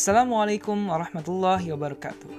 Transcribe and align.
Assalamualaikum 0.00 0.88
warahmatullahi 0.88 1.76
wabarakatuh. 1.76 2.32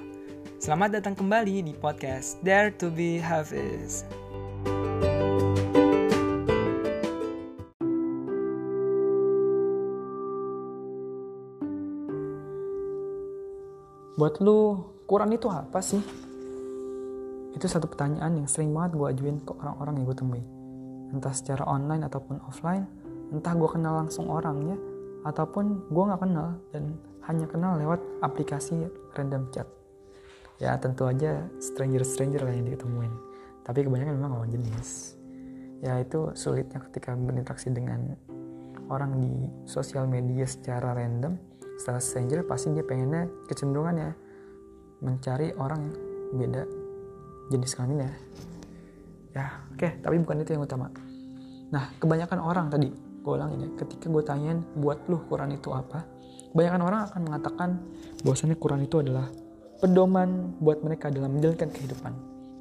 Selamat 0.57 0.97
datang 0.97 1.13
kembali 1.13 1.61
di 1.61 1.77
podcast 1.77 2.41
Dare 2.41 2.73
to 2.73 2.89
be 2.89 3.21
Hafiz. 3.21 4.01
Buat 14.17 14.41
lu, 14.41 14.81
Quran 15.05 15.37
itu 15.37 15.45
apa 15.45 15.85
sih? 15.85 16.01
Itu 17.53 17.69
satu 17.69 17.85
pertanyaan 17.85 18.41
yang 18.41 18.49
sering 18.49 18.73
banget 18.73 18.97
gue 18.97 19.05
ajuin 19.05 19.37
ke 19.37 19.53
orang-orang 19.53 20.01
yang 20.01 20.05
gue 20.09 20.17
temui. 20.17 20.43
Entah 21.13 21.29
secara 21.37 21.69
online 21.69 22.09
ataupun 22.09 22.41
offline, 22.41 22.89
entah 23.29 23.53
gue 23.53 23.69
kenal 23.69 24.01
langsung 24.01 24.33
orangnya, 24.33 24.81
ataupun 25.29 25.93
gue 25.93 26.03
gak 26.09 26.25
kenal 26.25 26.57
dan 26.73 26.97
hanya 27.31 27.47
kenal 27.47 27.79
lewat 27.79 28.03
aplikasi 28.19 28.91
random 29.15 29.47
chat. 29.55 29.65
Ya 30.59 30.75
tentu 30.77 31.07
aja 31.07 31.47
stranger-stranger 31.57 32.43
lah 32.43 32.53
yang 32.53 32.67
ditemuin. 32.69 33.13
Tapi 33.65 33.87
kebanyakan 33.87 34.13
memang 34.19 34.31
lawan 34.37 34.51
jenis. 34.51 35.15
Ya 35.81 35.97
itu 35.97 36.29
sulitnya 36.37 36.77
ketika 36.85 37.17
berinteraksi 37.17 37.73
dengan 37.73 38.13
orang 38.91 39.17
di 39.17 39.33
sosial 39.65 40.05
media 40.05 40.45
secara 40.45 40.93
random. 40.93 41.39
Setelah 41.81 42.03
stranger 42.03 42.45
pasti 42.45 42.75
dia 42.77 42.85
pengennya 42.85 43.25
kecenderungannya 43.49 44.13
mencari 45.01 45.49
orang 45.57 45.81
yang 45.81 45.95
beda 46.37 46.63
jenis 47.49 47.73
kelaminnya. 47.73 48.13
Ya 49.33 49.65
oke, 49.73 49.79
okay, 49.79 49.91
tapi 50.03 50.21
bukan 50.21 50.45
itu 50.45 50.53
yang 50.53 50.67
utama. 50.67 50.93
Nah 51.73 51.89
kebanyakan 51.97 52.39
orang 52.43 52.67
tadi 52.69 52.91
gue 53.21 53.33
ulangin 53.33 53.65
ya, 53.65 53.69
ketika 53.81 54.09
gue 54.09 54.23
tanyain 54.25 54.59
buat 54.77 55.05
lu 55.05 55.21
Quran 55.29 55.53
itu 55.53 55.69
apa, 55.73 56.05
kebanyakan 56.51 56.81
orang 56.83 57.01
akan 57.07 57.21
mengatakan 57.23 57.69
bahwasannya 58.27 58.57
Quran 58.59 58.81
itu 58.83 58.99
adalah 58.99 59.27
pedoman 59.79 60.59
buat 60.61 60.83
mereka 60.85 61.09
dalam 61.09 61.39
menjalankan 61.39 61.71
kehidupan, 61.73 62.13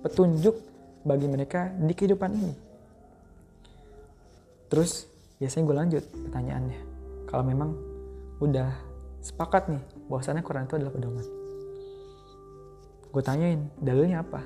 petunjuk 0.07 0.57
bagi 1.05 1.27
mereka 1.29 1.69
di 1.77 1.93
kehidupan 1.93 2.31
ini. 2.33 2.55
Terus 4.71 5.05
biasanya 5.43 5.65
gue 5.67 5.77
lanjut 5.77 6.05
pertanyaannya, 6.07 6.81
kalau 7.29 7.45
memang 7.45 7.75
udah 8.41 8.71
sepakat 9.21 9.69
nih 9.69 9.83
bahwasannya 10.09 10.43
Quran 10.47 10.65
itu 10.65 10.75
adalah 10.81 10.93
pedoman. 10.95 11.27
Gue 13.11 13.23
tanyain 13.27 13.61
dalilnya 13.83 14.23
apa? 14.23 14.41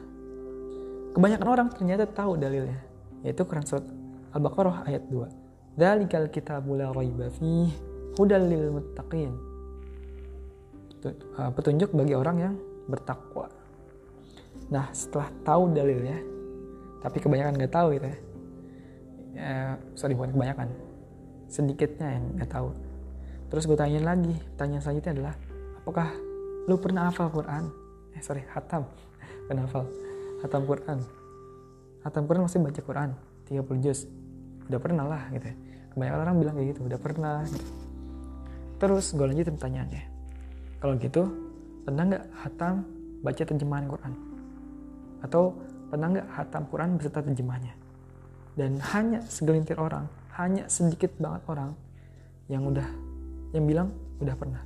Kebanyakan 1.14 1.47
orang 1.47 1.69
ternyata 1.70 2.08
tahu 2.11 2.41
dalilnya, 2.41 2.81
yaitu 3.23 3.45
Quran 3.47 3.62
surat 3.62 3.86
Al-Baqarah 4.34 4.89
ayat 4.89 5.06
2. 5.06 5.79
Dzalikal 5.79 6.27
kitabul 6.33 6.83
la 6.83 6.91
raiba 6.91 7.31
fih 7.31 7.94
hudal 8.19 8.43
lil 8.47 8.70
muttaqin. 8.75 9.33
Uh, 11.05 11.53
petunjuk 11.53 11.93
bagi 11.93 12.17
orang 12.17 12.37
yang 12.41 12.55
bertakwa. 12.89 13.53
Nah, 14.73 14.89
setelah 14.97 15.29
tahu 15.45 15.77
dalilnya, 15.77 16.17
tapi 17.05 17.20
kebanyakan 17.20 17.53
nggak 17.61 17.75
tahu 17.75 17.89
gitu 18.01 18.07
ya. 18.09 18.19
ya 19.35 19.53
sorry 19.92 20.17
bukan 20.17 20.33
kebanyakan, 20.33 20.69
sedikitnya 21.53 22.09
yang 22.17 22.25
nggak 22.41 22.48
tahu. 22.48 22.73
Terus 23.53 23.69
gue 23.69 23.77
tanyain 23.77 24.07
lagi, 24.07 24.33
tanya 24.57 24.81
selanjutnya 24.81 25.12
adalah, 25.20 25.35
apakah 25.85 26.09
lu 26.65 26.81
pernah 26.81 27.12
hafal 27.12 27.29
Quran? 27.29 27.69
Eh 28.17 28.23
sorry, 28.25 28.41
hatam, 28.48 28.89
pernah 29.47 29.69
hafal, 29.69 29.85
hatam 30.41 30.65
Quran. 30.65 30.98
Hatam 32.05 32.25
Quran 32.25 32.42
masih 32.48 32.61
baca 32.65 32.81
Quran, 32.81 33.11
30 33.48 33.85
juz. 33.85 34.09
Udah 34.69 34.81
pernah 34.81 35.05
lah 35.05 35.29
gitu 35.33 35.53
ya. 35.53 35.57
Kebanyakan 35.92 36.20
orang 36.25 36.37
bilang 36.41 36.55
kayak 36.57 36.69
gitu, 36.73 36.81
udah 36.89 37.01
pernah. 37.01 37.45
Gitu. 37.45 37.83
Terus 38.84 39.16
gue 39.16 39.24
lanjutin 39.24 39.56
pertanyaannya. 39.56 40.04
Kalau 40.77 40.92
gitu, 41.00 41.24
pernah 41.88 42.04
nggak 42.04 42.24
hatam 42.36 42.84
baca 43.24 43.42
terjemahan 43.48 43.89
Quran? 43.89 44.12
Atau 45.24 45.56
pernah 45.89 46.12
nggak 46.12 46.28
hatam 46.36 46.68
Quran 46.68 47.00
beserta 47.00 47.24
terjemahnya? 47.24 47.73
Dan 48.52 48.77
hanya 48.92 49.24
segelintir 49.24 49.80
orang, 49.80 50.05
hanya 50.36 50.68
sedikit 50.68 51.17
banget 51.17 51.40
orang 51.48 51.73
yang 52.52 52.68
udah 52.68 52.84
yang 53.56 53.64
bilang 53.64 53.89
udah 54.20 54.36
pernah. 54.36 54.61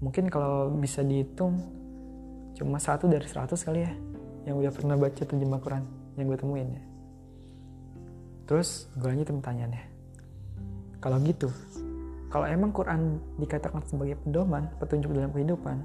Mungkin 0.00 0.32
kalau 0.32 0.72
bisa 0.72 1.04
dihitung 1.04 1.60
cuma 2.56 2.80
satu 2.80 3.04
dari 3.04 3.28
seratus 3.28 3.68
kali 3.68 3.84
ya 3.84 3.92
yang 4.48 4.56
udah 4.56 4.72
pernah 4.72 4.96
baca 4.96 5.20
terjemah 5.20 5.60
Quran 5.60 5.84
yang 6.16 6.24
gue 6.24 6.40
temuin 6.40 6.72
ya. 6.72 6.84
Terus 8.48 8.88
gue 8.96 9.12
lanjutin 9.12 9.44
pertanyaannya. 9.44 9.84
Kalau 11.04 11.20
gitu, 11.20 11.52
kalau 12.32 12.48
emang 12.48 12.72
Quran 12.72 13.20
dikatakan 13.36 13.84
sebagai 13.84 14.16
pedoman, 14.24 14.72
petunjuk 14.80 15.12
dalam 15.12 15.28
kehidupan, 15.36 15.76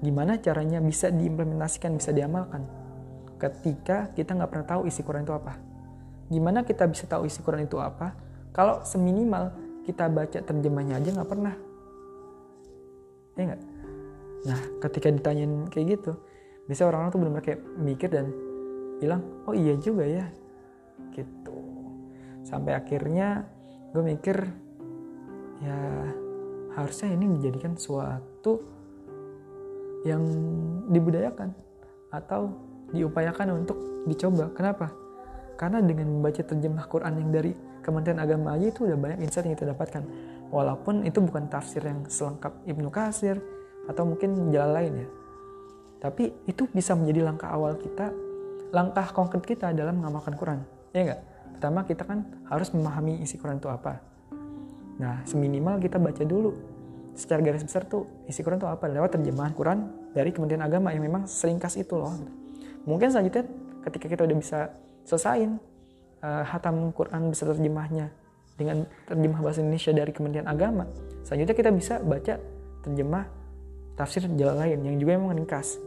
gimana 0.00 0.40
caranya 0.40 0.80
bisa 0.80 1.12
diimplementasikan, 1.12 1.92
bisa 1.92 2.08
diamalkan? 2.08 2.64
Ketika 3.36 4.08
kita 4.16 4.32
nggak 4.32 4.48
pernah 4.48 4.66
tahu 4.66 4.88
isi 4.88 5.04
Quran 5.04 5.28
itu 5.28 5.36
apa. 5.36 5.60
Gimana 6.32 6.64
kita 6.64 6.88
bisa 6.88 7.04
tahu 7.04 7.28
isi 7.28 7.44
Quran 7.44 7.68
itu 7.68 7.76
apa? 7.76 8.16
Kalau 8.56 8.80
seminimal 8.80 9.52
kita 9.84 10.08
baca 10.08 10.40
terjemahnya 10.40 11.04
aja 11.04 11.08
nggak 11.20 11.30
pernah. 11.30 11.54
Ya 13.36 13.42
nggak? 13.52 13.62
Nah, 14.48 14.60
ketika 14.88 15.08
ditanyain 15.12 15.68
kayak 15.68 16.00
gitu, 16.00 16.12
bisa 16.64 16.88
orang-orang 16.88 17.12
tuh 17.12 17.20
benar-benar 17.20 17.44
kayak 17.44 17.60
mikir 17.76 18.08
dan 18.08 18.32
bilang, 19.04 19.20
oh 19.44 19.52
iya 19.52 19.76
juga 19.76 20.08
ya. 20.08 20.26
Gitu. 21.12 21.56
Sampai 22.48 22.72
akhirnya 22.72 23.44
gue 23.92 24.00
mikir, 24.00 24.36
ya 25.62 25.78
harusnya 26.78 27.14
ini 27.14 27.38
dijadikan 27.38 27.74
suatu 27.74 28.62
yang 30.06 30.22
dibudayakan 30.88 31.50
atau 32.14 32.54
diupayakan 32.94 33.64
untuk 33.64 33.78
dicoba. 34.06 34.48
Kenapa? 34.54 34.94
Karena 35.58 35.82
dengan 35.82 36.06
membaca 36.18 36.38
terjemah 36.38 36.86
Quran 36.86 37.18
yang 37.18 37.30
dari 37.34 37.52
Kementerian 37.82 38.20
Agama 38.22 38.54
aja 38.54 38.70
itu 38.70 38.86
udah 38.86 38.94
banyak 38.94 39.18
insight 39.26 39.48
yang 39.48 39.58
kita 39.58 39.74
dapatkan. 39.74 40.02
Walaupun 40.48 41.04
itu 41.04 41.18
bukan 41.18 41.50
tafsir 41.50 41.82
yang 41.82 42.06
selengkap 42.06 42.62
Ibnu 42.64 42.88
Kasir 42.88 43.36
atau 43.90 44.06
mungkin 44.06 44.54
jalan 44.54 44.72
lain 44.72 44.92
ya. 45.02 45.08
Tapi 45.98 46.30
itu 46.46 46.70
bisa 46.70 46.94
menjadi 46.94 47.26
langkah 47.26 47.50
awal 47.50 47.74
kita, 47.74 48.14
langkah 48.70 49.10
konkret 49.10 49.42
kita 49.42 49.74
dalam 49.74 49.98
mengamalkan 49.98 50.38
Quran. 50.38 50.62
Ya 50.94 51.00
enggak? 51.04 51.20
Pertama 51.58 51.80
kita 51.82 52.06
kan 52.06 52.18
harus 52.46 52.70
memahami 52.70 53.18
isi 53.18 53.34
Quran 53.34 53.58
itu 53.58 53.66
apa 53.66 53.98
Nah, 54.98 55.22
seminimal 55.22 55.78
kita 55.78 55.96
baca 56.02 56.22
dulu 56.26 56.54
secara 57.18 57.42
garis 57.42 57.66
besar 57.66 57.82
tuh 57.86 58.06
isi 58.30 58.46
Quran 58.46 58.62
tuh 58.62 58.70
apa 58.70 58.86
lewat 58.86 59.18
terjemahan 59.18 59.50
Quran 59.50 60.10
dari 60.14 60.30
Kementerian 60.30 60.62
Agama 60.62 60.94
yang 60.94 61.02
memang 61.02 61.26
seringkas 61.26 61.74
itu 61.74 61.98
loh. 61.98 62.14
Mungkin 62.86 63.10
selanjutnya 63.10 63.42
ketika 63.90 64.06
kita 64.06 64.22
udah 64.22 64.36
bisa 64.38 64.58
selesain 65.02 65.58
uh, 66.22 66.44
hatam 66.46 66.94
Quran 66.94 67.30
bisa 67.30 67.42
terjemahnya 67.46 68.10
dengan 68.54 68.86
terjemah 69.06 69.38
bahasa 69.42 69.62
Indonesia 69.62 69.90
dari 69.94 70.10
Kementerian 70.14 70.46
Agama, 70.46 70.86
selanjutnya 71.26 71.56
kita 71.58 71.70
bisa 71.74 71.94
baca 72.02 72.34
terjemah 72.86 73.24
tafsir 73.98 74.22
jalan 74.38 74.56
lain 74.58 74.78
yang 74.82 74.96
juga 74.98 75.18
memang 75.18 75.34
ringkas. 75.34 75.78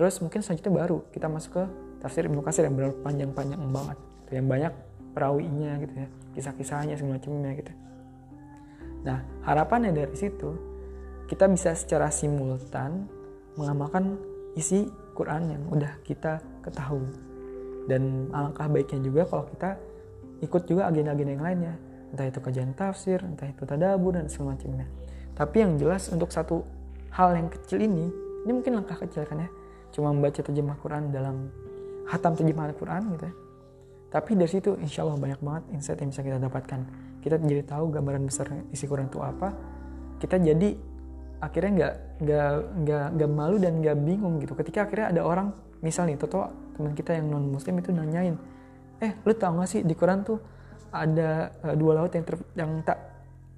Terus 0.00 0.18
mungkin 0.24 0.40
selanjutnya 0.40 0.72
baru 0.72 1.04
kita 1.12 1.28
masuk 1.28 1.52
ke 1.52 1.64
tafsir 2.00 2.24
Ibnu 2.28 2.40
Katsir 2.40 2.64
yang 2.64 2.76
berpanjang-panjang 2.76 3.60
banget, 3.72 3.98
yang 4.32 4.48
banyak 4.48 4.72
perawinya 5.12 5.78
gitu 5.84 5.94
ya, 5.94 6.08
kisah-kisahnya 6.36 6.96
segala 6.96 7.20
macamnya 7.20 7.52
gitu. 7.60 7.72
Nah, 9.04 9.20
harapannya 9.44 9.92
dari 9.92 10.16
situ 10.16 10.56
kita 11.28 11.48
bisa 11.48 11.72
secara 11.76 12.08
simultan 12.12 13.08
mengamalkan 13.56 14.16
isi 14.56 14.88
Quran 15.14 15.52
yang 15.52 15.62
udah 15.70 15.92
kita 16.04 16.40
ketahui. 16.64 17.08
Dan 17.84 18.32
alangkah 18.32 18.66
baiknya 18.68 19.00
juga 19.04 19.22
kalau 19.28 19.44
kita 19.52 19.76
ikut 20.40 20.62
juga 20.64 20.88
agenda-agenda 20.88 21.32
yang 21.36 21.44
lainnya. 21.44 21.74
Entah 22.14 22.26
itu 22.30 22.38
kajian 22.40 22.72
tafsir, 22.78 23.18
entah 23.20 23.50
itu 23.50 23.66
tadabur, 23.66 24.14
dan 24.14 24.30
segala 24.30 24.54
macamnya. 24.54 24.86
Tapi 25.34 25.56
yang 25.66 25.74
jelas 25.76 26.06
untuk 26.14 26.30
satu 26.30 26.62
hal 27.10 27.34
yang 27.34 27.50
kecil 27.50 27.82
ini, 27.82 28.06
ini 28.46 28.52
mungkin 28.54 28.78
langkah 28.78 28.96
kecil 28.96 29.26
kan 29.26 29.42
ya. 29.42 29.50
Cuma 29.90 30.14
membaca 30.14 30.38
terjemah 30.38 30.78
Quran 30.78 31.10
dalam 31.10 31.50
hatam 32.06 32.38
terjemahan 32.38 32.72
Quran 32.78 33.02
gitu 33.18 33.24
ya. 33.26 33.34
Tapi 34.14 34.38
dari 34.38 34.46
situ 34.46 34.78
insya 34.78 35.02
Allah 35.02 35.18
banyak 35.18 35.42
banget 35.42 35.62
insight 35.74 35.98
yang 35.98 36.14
bisa 36.14 36.22
kita 36.22 36.38
dapatkan. 36.38 36.80
Kita 37.18 37.34
jadi 37.42 37.66
tahu 37.66 37.90
gambaran 37.90 38.22
besar 38.22 38.46
isi 38.70 38.86
Quran 38.86 39.10
itu 39.10 39.18
apa. 39.18 39.50
Kita 40.22 40.38
jadi 40.38 40.70
akhirnya 41.42 41.70
nggak 41.74 41.94
nggak 42.22 42.50
nggak 42.86 43.04
nggak 43.18 43.30
malu 43.34 43.58
dan 43.58 43.82
nggak 43.82 43.98
bingung 44.06 44.38
gitu. 44.38 44.54
Ketika 44.54 44.86
akhirnya 44.86 45.10
ada 45.10 45.26
orang 45.26 45.50
misal 45.82 46.06
nih 46.06 46.14
Toto 46.14 46.46
teman 46.78 46.94
kita 46.94 47.18
yang 47.18 47.26
non 47.26 47.50
muslim 47.50 47.74
itu 47.82 47.90
nanyain 47.90 48.38
eh 49.02 49.12
lu 49.26 49.34
tau 49.34 49.52
gak 49.58 49.68
sih 49.68 49.80
di 49.82 49.94
Quran 49.98 50.22
tuh 50.22 50.38
ada 50.94 51.50
uh, 51.66 51.74
dua 51.74 51.98
laut 51.98 52.14
yang 52.14 52.24
ter, 52.24 52.38
yang 52.54 52.70
tak 52.86 52.98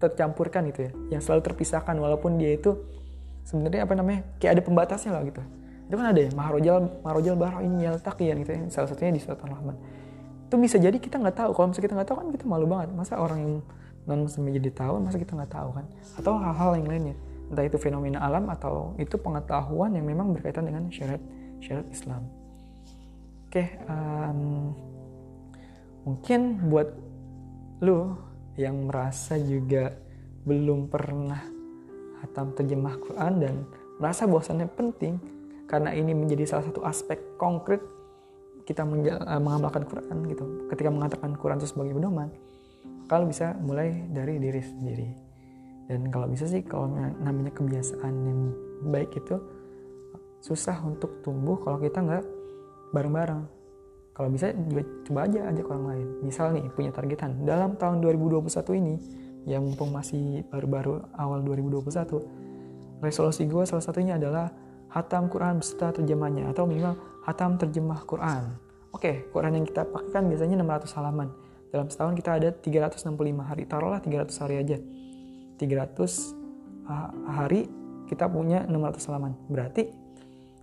tercampurkan 0.00 0.72
gitu 0.72 0.88
ya? 0.88 0.90
Yang 1.16 1.28
selalu 1.28 1.52
terpisahkan 1.52 1.96
walaupun 2.00 2.40
dia 2.40 2.56
itu 2.56 2.80
sebenarnya 3.44 3.84
apa 3.84 3.92
namanya 3.92 4.20
kayak 4.40 4.56
ada 4.56 4.62
pembatasnya 4.64 5.12
lah 5.12 5.22
gitu. 5.28 5.44
Itu 5.86 5.94
kan 6.00 6.16
ada 6.16 6.20
ya 6.24 6.32
maharojal 6.32 6.76
maharojal 7.04 7.34
bahro 7.36 7.60
ini 7.60 7.84
yaltaqiyan 7.84 8.36
gitu 8.40 8.52
ya 8.56 8.60
salah 8.72 8.88
satunya 8.88 9.12
di 9.12 9.20
surat 9.20 9.36
al-rahman 9.44 9.76
itu 10.46 10.54
bisa 10.62 10.76
jadi 10.78 10.94
kita 10.94 11.18
nggak 11.18 11.36
tahu. 11.42 11.50
Kalau 11.52 11.66
misalnya 11.74 11.86
kita 11.90 11.94
nggak 11.98 12.08
tahu 12.08 12.18
kan 12.22 12.28
kita 12.30 12.44
malu 12.46 12.66
banget. 12.70 12.88
Masa 12.94 13.18
orang 13.18 13.38
yang 13.42 13.54
non 14.06 14.18
muslim 14.22 14.46
jadi 14.54 14.70
tahu 14.70 15.02
masa 15.02 15.18
kita 15.18 15.34
nggak 15.34 15.52
tahu 15.52 15.68
kan? 15.74 15.86
Atau 16.14 16.32
hal-hal 16.38 16.70
yang 16.78 16.86
lainnya. 16.86 17.16
Entah 17.50 17.64
itu 17.66 17.78
fenomena 17.78 18.22
alam 18.22 18.46
atau 18.50 18.94
itu 18.98 19.18
pengetahuan 19.18 19.94
yang 19.94 20.06
memang 20.06 20.30
berkaitan 20.30 20.66
dengan 20.66 20.86
syariat 20.94 21.22
syariat 21.58 21.86
Islam. 21.90 22.22
Oke 23.50 23.62
um, 23.90 24.70
mungkin 26.06 26.70
buat 26.70 26.88
lu 27.82 28.14
yang 28.54 28.86
merasa 28.86 29.36
juga 29.36 29.94
belum 30.46 30.86
pernah 30.86 31.42
hatam 32.22 32.54
terjemah 32.54 32.96
Quran 33.02 33.32
dan 33.42 33.54
merasa 33.98 34.24
bahwasannya 34.24 34.70
penting 34.72 35.18
karena 35.66 35.92
ini 35.92 36.14
menjadi 36.14 36.46
salah 36.46 36.64
satu 36.70 36.86
aspek 36.86 37.18
konkret 37.36 37.82
kita 38.66 38.82
eh, 38.82 39.40
mengamalkan 39.40 39.86
Quran 39.86 40.26
gitu. 40.26 40.44
Ketika 40.68 40.90
mengatakan 40.90 41.38
Quran 41.38 41.62
itu 41.62 41.70
sebagai 41.70 41.94
pedoman 41.94 42.28
kalau 43.06 43.30
bisa 43.30 43.54
mulai 43.62 44.04
dari 44.10 44.42
diri 44.42 44.60
sendiri. 44.60 45.08
Dan 45.86 46.10
kalau 46.10 46.26
bisa 46.26 46.50
sih 46.50 46.66
kalau 46.66 46.90
namanya 47.22 47.54
kebiasaan 47.54 48.14
yang 48.26 48.40
baik 48.90 49.14
itu 49.14 49.38
susah 50.42 50.82
untuk 50.82 51.22
tumbuh 51.22 51.54
kalau 51.62 51.78
kita 51.78 52.02
nggak 52.02 52.24
bareng-bareng. 52.90 53.46
Kalau 54.10 54.28
bisa 54.32 54.50
juga 54.50 54.82
coba 55.06 55.30
aja 55.30 55.46
ajak 55.54 55.66
orang 55.70 55.86
lain. 55.86 56.08
Misal 56.26 56.58
nih 56.58 56.66
punya 56.74 56.90
targetan. 56.90 57.46
Dalam 57.46 57.78
tahun 57.78 58.02
2021 58.02 58.50
ini 58.82 58.94
yang 59.46 59.62
mumpung 59.62 59.94
masih 59.94 60.42
baru-baru 60.50 61.06
awal 61.14 61.38
2021 61.46 62.98
resolusi 62.98 63.46
gue 63.46 63.62
salah 63.62 63.84
satunya 63.84 64.18
adalah 64.18 64.50
hatam 64.96 65.28
Quran 65.28 65.60
beserta 65.60 65.92
terjemahnya 65.92 66.56
atau 66.56 66.64
minimal 66.64 66.96
hatam 67.28 67.60
terjemah 67.60 68.00
Quran. 68.08 68.56
Oke 68.96 69.28
Quran 69.28 69.60
yang 69.60 69.66
kita 69.68 69.84
pakai 69.84 70.08
kan 70.16 70.24
biasanya 70.24 70.56
600 70.64 70.96
halaman. 70.96 71.28
Dalam 71.68 71.92
setahun 71.92 72.16
kita 72.16 72.30
ada 72.40 72.48
365 72.56 73.12
hari. 73.44 73.68
Taruhlah 73.68 74.00
300 74.00 74.32
hari 74.40 74.56
aja. 74.56 74.78
300 75.60 76.32
hari 77.28 77.68
kita 78.08 78.24
punya 78.32 78.64
600 78.64 79.08
halaman. 79.12 79.36
Berarti 79.52 80.06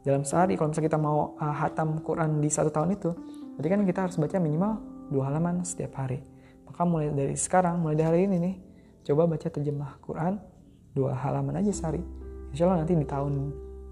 dalam 0.04 0.28
sehari 0.28 0.60
kalau 0.60 0.76
misalnya 0.76 0.88
kita 0.92 1.00
mau 1.00 1.40
uh, 1.40 1.56
hatam 1.56 2.04
Quran 2.04 2.44
di 2.44 2.52
satu 2.52 2.68
tahun 2.68 3.00
itu 3.00 3.16
berarti 3.56 3.70
kan 3.72 3.80
kita 3.88 4.00
harus 4.04 4.16
baca 4.20 4.36
minimal 4.36 4.72
dua 5.08 5.32
halaman 5.32 5.64
setiap 5.64 5.96
hari. 5.96 6.20
Maka 6.68 6.84
mulai 6.84 7.08
dari 7.16 7.40
sekarang 7.40 7.80
mulai 7.80 7.96
dari 7.96 8.08
hari 8.12 8.20
ini 8.28 8.36
nih 8.42 8.56
coba 9.08 9.32
baca 9.32 9.48
terjemah 9.48 10.04
Quran 10.04 10.44
dua 10.92 11.16
halaman 11.16 11.64
aja 11.64 11.72
sehari. 11.72 12.04
Insya 12.52 12.68
Allah 12.68 12.84
nanti 12.84 13.00
di 13.00 13.08
tahun 13.08 13.34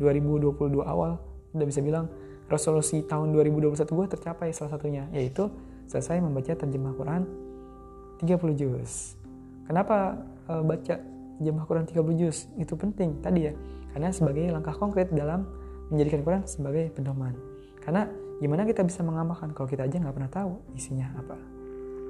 2022 0.02 0.82
awal 0.82 1.22
udah 1.54 1.68
bisa 1.68 1.80
bilang 1.86 2.10
resolusi 2.50 3.06
tahun 3.06 3.32
2021 3.32 3.78
gue 3.86 4.08
tercapai 4.18 4.52
salah 4.52 4.76
satunya 4.76 5.08
yaitu 5.14 5.48
selesai 5.88 6.20
membaca 6.20 6.52
terjemah 6.52 6.96
Quran 6.98 7.24
30 8.20 8.60
juz. 8.60 9.16
Kenapa 9.66 10.20
uh, 10.52 10.64
baca 10.66 11.00
terjemah 11.40 11.66
Quran 11.70 11.86
30 11.88 12.22
juz? 12.22 12.50
Itu 12.60 12.76
penting 12.76 13.24
tadi 13.24 13.48
ya 13.48 13.54
karena 13.96 14.10
sebagai 14.12 14.50
langkah 14.52 14.76
konkret 14.76 15.12
dalam 15.12 15.48
menjadikan 15.92 16.24
Quran 16.24 16.44
sebagai 16.48 16.92
pedoman. 16.96 17.36
Karena 17.84 18.08
gimana 18.40 18.64
kita 18.64 18.84
bisa 18.88 19.04
mengamalkan? 19.04 19.52
Kalau 19.52 19.68
kita 19.68 19.88
aja 19.88 20.00
nggak 20.00 20.16
pernah 20.16 20.32
tahu 20.32 20.52
isinya 20.76 21.12
apa. 21.20 21.38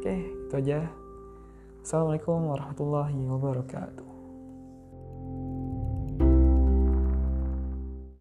Oke 0.02 0.16
itu 0.50 0.54
aja. 0.58 0.90
Assalamualaikum 1.82 2.54
warahmatullahi 2.54 3.18
wabarakatuh 3.26 4.11